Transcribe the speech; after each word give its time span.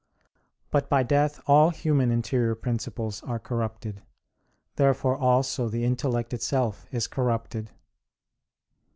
But 0.71 0.89
by 0.89 1.03
death 1.03 1.39
all 1.45 1.69
human 1.69 2.09
interior 2.09 2.55
principles 2.55 3.21
are 3.21 3.37
corrupted. 3.37 4.01
Therefore 4.75 5.15
also 5.15 5.69
the 5.69 5.83
intellect 5.83 6.33
itself 6.33 6.87
is 6.91 7.05
corrupted. 7.05 7.69